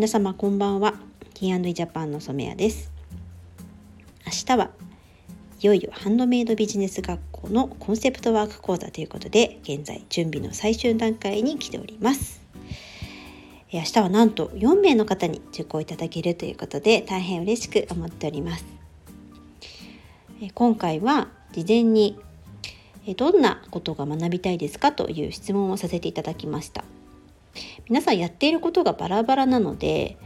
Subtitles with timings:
[0.00, 0.94] 皆様こんばんは。
[1.34, 2.90] T&E ジャパンの染谷です。
[4.24, 4.70] 明日は
[5.60, 12.40] いよいよハンドメイドビジネス学校のコンセプトワーク講座ということで現在準備の最終段階に来ております。
[13.70, 18.64] 明日はなんと4名の方に受講いただけるということで大変嬉しく思っております。
[20.54, 22.18] 今回は事前に
[23.18, 26.84] どんなことが学びたいですかという質問をさせていただきました。
[27.90, 30.16] 皆さんやっていることがバラバラなので、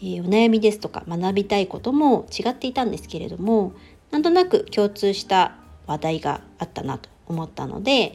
[0.00, 3.74] えー、お悩みですとか学びたいことも違っていたんですけれども
[4.10, 5.56] なんとなく共通した
[5.86, 8.14] 話題があったなと思ったので、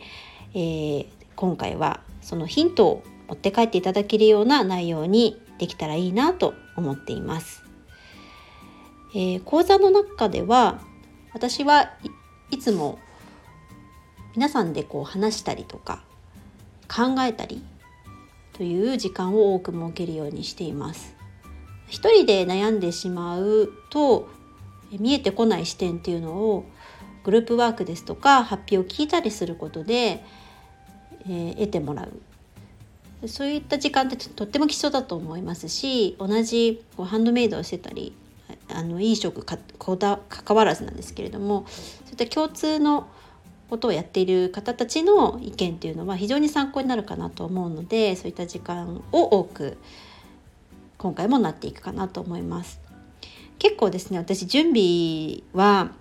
[0.55, 7.61] えー、今回はそのヒントを持って帰っていただけるような内容にできたらいいなと思っています。
[9.13, 10.81] えー、講座の中では
[11.33, 11.91] 私は
[12.49, 12.97] いつも
[14.35, 16.03] 皆さんでこう話したりとか
[16.87, 17.63] 考えたり
[18.55, 21.15] という時間を多く設けるようにしています。
[21.87, 24.29] 一人で悩んでしまうと
[24.91, 26.65] 見えてこない視点っていうのを
[27.23, 30.23] グループワークですとか発表を聞いたりすることで、
[31.27, 32.07] えー、得てもら
[33.23, 38.15] うそういった時間ってとっても貴重だと思いますし同じこうハンドメイドをしてたり
[38.69, 43.07] あの飲食かこだ関わらずなんですけれどもそういった共通の
[43.69, 49.77] ことをやっている方たちの意見っていうのは非常に参考になるかなと思うのでそういった時間を多く
[50.97, 52.79] 今回もなっていくかなと思います。
[53.57, 55.91] 結構ですね私準備は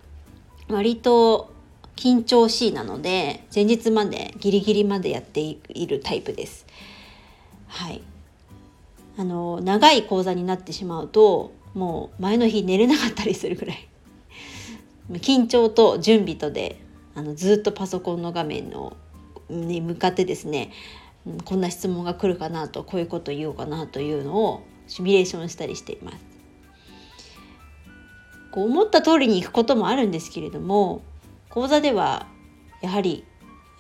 [0.69, 1.53] 割と
[1.97, 6.67] 緊張しいなので前日までギリギリまでやっているタイプです。
[7.69, 8.03] はい
[9.17, 13.89] あの長い講座になってしまうともう前の日寝れなかったりするぐらい
[15.13, 16.84] 緊張と準備とで
[17.15, 18.97] あのずっとパソコンの画面の
[19.49, 20.73] に向かってですね
[21.45, 26.19] こんな質問が来るかなとこういうこと言おうかなというのをシミュレーションしたりしています。
[28.51, 31.03] こう思った通りにいくこともあるんですけれども
[31.49, 32.29] 講座では
[32.83, 33.25] やはり、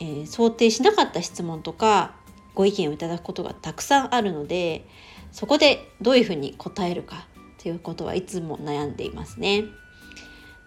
[0.00, 2.16] えー、想定しなかった質問とか
[2.56, 4.84] ご意見をいただくことがたくさんあるので
[5.30, 7.28] そこでどういうふうに答えるか
[7.62, 9.64] ということはいつも悩んでいますね。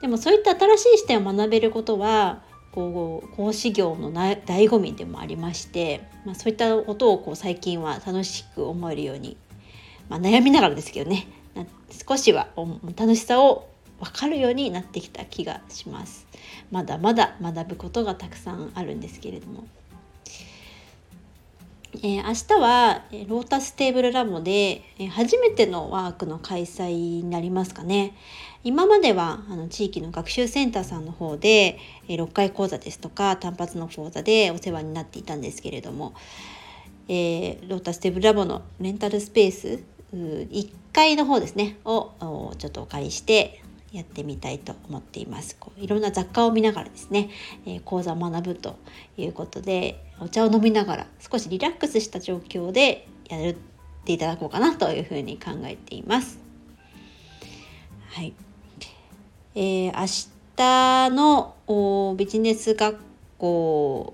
[0.01, 2.43] でもそういった新しい視点を学べることは
[2.77, 9.35] こう講師業の醍醐味でもありまして、まあ、そういったことをこう最近は楽しく思えるように、
[10.09, 11.27] まあ、悩みながらですけどね
[12.07, 12.49] 少しは
[12.95, 13.67] 楽しさを
[13.99, 16.27] 分かるようになってきた気がします。
[16.69, 19.67] まだまだ学ぶことがたくさんあるんですけれども。
[21.95, 28.13] えー、明日はロータステーブルラボで、え、初めてのワークの開催になりますかね。
[28.63, 36.13] 今まではあの地域の学習センターさんの方で、えー、6回講座ですとか単発の講座でお世話になっていたんですけれども、
[37.07, 39.79] え、ロータステーブルラボのレンタルスペース
[40.13, 43.61] 1階の方ですねをちょっとお借りして
[43.91, 45.55] やってみたいと思っています。
[45.59, 47.29] こういろんな雑貨を見ながらですね、
[47.65, 48.77] えー、講座を学ぶと
[49.17, 53.55] いうことでお茶を飲みながら少しリラックスした状況でやるっ
[54.05, 56.39] ていただこうかなというふうに考えています。
[58.09, 58.33] はい。
[59.55, 60.05] えー、明
[60.55, 62.97] 日のビジネス学
[63.37, 64.13] 校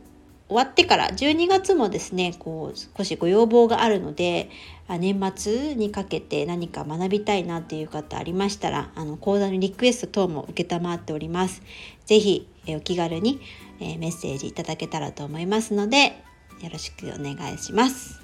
[0.53, 4.51] 終わってから12月もですねこう少しご要望があるので
[4.87, 11.63] 年末にかけて何か学びたいなっていう方ありましたらあの講座のリクエスト等も承っております。
[12.05, 13.41] 是非お気軽に
[13.79, 16.23] メッセージいただけたらと思いますので
[16.61, 18.21] よろしくお願いします。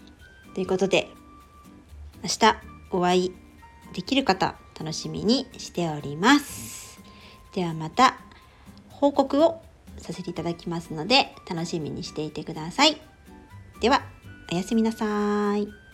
[0.53, 1.09] ということで
[2.21, 2.55] 明日
[2.91, 3.33] お会い
[3.93, 6.99] できる方楽しみにしております。
[7.55, 8.19] ではまた
[8.89, 9.61] 報告を
[9.99, 12.97] させていただきますので楽しみにしていてください。
[13.81, 14.01] では
[14.51, 15.88] おやすみなさい。